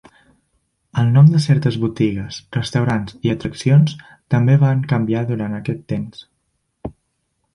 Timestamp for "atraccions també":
3.33-4.57